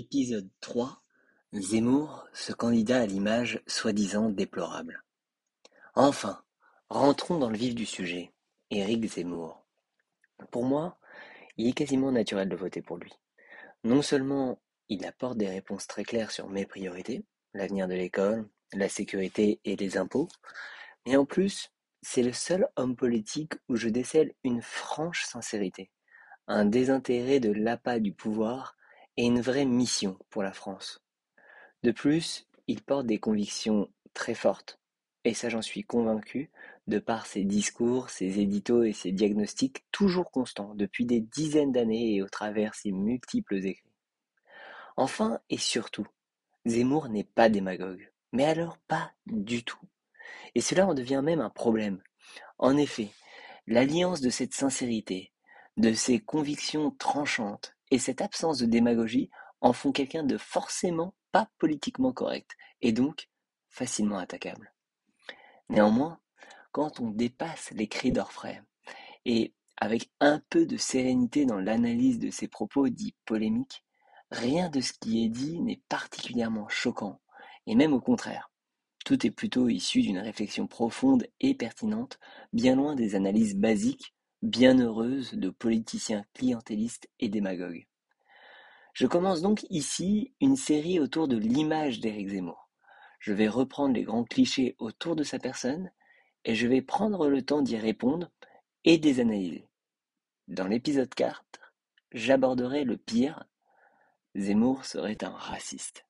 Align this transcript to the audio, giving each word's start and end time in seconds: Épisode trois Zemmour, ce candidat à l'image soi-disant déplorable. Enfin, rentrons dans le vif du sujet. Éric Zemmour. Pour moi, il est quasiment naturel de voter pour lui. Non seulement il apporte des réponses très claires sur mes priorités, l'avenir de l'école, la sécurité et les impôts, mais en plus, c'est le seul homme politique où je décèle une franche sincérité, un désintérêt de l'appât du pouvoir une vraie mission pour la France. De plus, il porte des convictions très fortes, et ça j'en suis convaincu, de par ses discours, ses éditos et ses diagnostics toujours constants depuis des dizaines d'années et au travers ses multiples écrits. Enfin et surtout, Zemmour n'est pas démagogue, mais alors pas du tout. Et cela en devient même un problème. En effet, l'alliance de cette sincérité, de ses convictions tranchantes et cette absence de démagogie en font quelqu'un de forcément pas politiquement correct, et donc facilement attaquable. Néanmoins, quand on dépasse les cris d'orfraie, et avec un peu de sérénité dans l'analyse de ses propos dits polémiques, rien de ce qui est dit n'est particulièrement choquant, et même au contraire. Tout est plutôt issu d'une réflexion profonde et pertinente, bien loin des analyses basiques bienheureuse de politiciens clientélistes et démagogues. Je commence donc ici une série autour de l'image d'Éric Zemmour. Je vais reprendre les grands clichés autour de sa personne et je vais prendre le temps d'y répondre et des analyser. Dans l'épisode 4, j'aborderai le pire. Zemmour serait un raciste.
Épisode 0.00 0.48
trois 0.62 1.02
Zemmour, 1.52 2.26
ce 2.32 2.54
candidat 2.54 3.02
à 3.02 3.06
l'image 3.06 3.62
soi-disant 3.66 4.30
déplorable. 4.30 5.04
Enfin, 5.94 6.42
rentrons 6.88 7.38
dans 7.38 7.50
le 7.50 7.58
vif 7.58 7.74
du 7.74 7.84
sujet. 7.84 8.32
Éric 8.70 9.04
Zemmour. 9.04 9.62
Pour 10.50 10.64
moi, 10.64 10.98
il 11.58 11.68
est 11.68 11.74
quasiment 11.74 12.12
naturel 12.12 12.48
de 12.48 12.56
voter 12.56 12.80
pour 12.80 12.96
lui. 12.96 13.12
Non 13.84 14.00
seulement 14.00 14.58
il 14.88 15.04
apporte 15.04 15.36
des 15.36 15.50
réponses 15.50 15.86
très 15.86 16.04
claires 16.04 16.30
sur 16.30 16.48
mes 16.48 16.64
priorités, 16.64 17.22
l'avenir 17.52 17.86
de 17.86 17.94
l'école, 17.94 18.48
la 18.72 18.88
sécurité 18.88 19.60
et 19.66 19.76
les 19.76 19.98
impôts, 19.98 20.28
mais 21.06 21.16
en 21.16 21.26
plus, 21.26 21.70
c'est 22.00 22.22
le 22.22 22.32
seul 22.32 22.66
homme 22.76 22.96
politique 22.96 23.52
où 23.68 23.76
je 23.76 23.90
décèle 23.90 24.32
une 24.44 24.62
franche 24.62 25.26
sincérité, 25.26 25.90
un 26.46 26.64
désintérêt 26.64 27.38
de 27.38 27.52
l'appât 27.52 28.00
du 28.00 28.14
pouvoir 28.14 28.78
une 29.22 29.40
vraie 29.40 29.64
mission 29.64 30.18
pour 30.30 30.42
la 30.42 30.52
France. 30.52 31.02
De 31.82 31.90
plus, 31.90 32.46
il 32.66 32.82
porte 32.82 33.06
des 33.06 33.18
convictions 33.18 33.88
très 34.14 34.34
fortes, 34.34 34.78
et 35.24 35.34
ça 35.34 35.48
j'en 35.48 35.62
suis 35.62 35.82
convaincu, 35.82 36.50
de 36.86 36.98
par 36.98 37.26
ses 37.26 37.44
discours, 37.44 38.10
ses 38.10 38.40
éditos 38.40 38.82
et 38.82 38.92
ses 38.92 39.12
diagnostics 39.12 39.84
toujours 39.92 40.30
constants 40.30 40.74
depuis 40.74 41.06
des 41.06 41.20
dizaines 41.20 41.72
d'années 41.72 42.14
et 42.14 42.22
au 42.22 42.28
travers 42.28 42.74
ses 42.74 42.92
multiples 42.92 43.56
écrits. 43.64 43.92
Enfin 44.96 45.40
et 45.50 45.58
surtout, 45.58 46.06
Zemmour 46.66 47.08
n'est 47.08 47.24
pas 47.24 47.48
démagogue, 47.48 48.12
mais 48.32 48.44
alors 48.44 48.78
pas 48.88 49.12
du 49.26 49.64
tout. 49.64 49.80
Et 50.54 50.60
cela 50.60 50.86
en 50.86 50.94
devient 50.94 51.22
même 51.24 51.40
un 51.40 51.50
problème. 51.50 52.02
En 52.58 52.76
effet, 52.76 53.08
l'alliance 53.66 54.20
de 54.20 54.30
cette 54.30 54.54
sincérité, 54.54 55.32
de 55.76 55.92
ses 55.92 56.20
convictions 56.20 56.90
tranchantes 56.90 57.76
et 57.90 57.98
cette 57.98 58.20
absence 58.20 58.58
de 58.58 58.66
démagogie 58.66 59.30
en 59.60 59.72
font 59.72 59.92
quelqu'un 59.92 60.22
de 60.22 60.38
forcément 60.38 61.14
pas 61.32 61.48
politiquement 61.58 62.12
correct, 62.12 62.56
et 62.80 62.92
donc 62.92 63.28
facilement 63.68 64.18
attaquable. 64.18 64.72
Néanmoins, 65.68 66.18
quand 66.72 67.00
on 67.00 67.10
dépasse 67.10 67.70
les 67.72 67.88
cris 67.88 68.12
d'orfraie, 68.12 68.62
et 69.24 69.54
avec 69.76 70.10
un 70.20 70.40
peu 70.50 70.66
de 70.66 70.76
sérénité 70.76 71.46
dans 71.46 71.58
l'analyse 71.58 72.18
de 72.18 72.30
ses 72.30 72.48
propos 72.48 72.88
dits 72.88 73.16
polémiques, 73.24 73.84
rien 74.30 74.68
de 74.68 74.80
ce 74.80 74.92
qui 74.92 75.24
est 75.24 75.28
dit 75.28 75.60
n'est 75.60 75.82
particulièrement 75.88 76.68
choquant, 76.68 77.20
et 77.66 77.74
même 77.74 77.92
au 77.92 78.00
contraire. 78.00 78.50
Tout 79.04 79.26
est 79.26 79.30
plutôt 79.30 79.68
issu 79.68 80.02
d'une 80.02 80.18
réflexion 80.18 80.66
profonde 80.66 81.26
et 81.40 81.54
pertinente, 81.54 82.18
bien 82.52 82.76
loin 82.76 82.94
des 82.94 83.14
analyses 83.14 83.56
basiques 83.56 84.14
bienheureuse 84.42 85.34
de 85.34 85.50
politiciens 85.50 86.24
clientélistes 86.32 87.08
et 87.18 87.28
démagogues. 87.28 87.86
Je 88.94 89.06
commence 89.06 89.42
donc 89.42 89.66
ici 89.68 90.32
une 90.40 90.56
série 90.56 90.98
autour 90.98 91.28
de 91.28 91.36
l'image 91.36 92.00
d'Éric 92.00 92.30
Zemmour. 92.30 92.70
Je 93.18 93.34
vais 93.34 93.48
reprendre 93.48 93.94
les 93.94 94.02
grands 94.02 94.24
clichés 94.24 94.76
autour 94.78 95.14
de 95.14 95.24
sa 95.24 95.38
personne 95.38 95.90
et 96.46 96.54
je 96.54 96.66
vais 96.66 96.80
prendre 96.80 97.28
le 97.28 97.42
temps 97.42 97.60
d'y 97.60 97.76
répondre 97.76 98.30
et 98.84 98.96
des 98.96 99.20
analyser. 99.20 99.68
Dans 100.48 100.66
l'épisode 100.66 101.14
4, 101.14 101.44
j'aborderai 102.12 102.84
le 102.84 102.96
pire. 102.96 103.44
Zemmour 104.34 104.86
serait 104.86 105.22
un 105.22 105.30
raciste. 105.30 106.06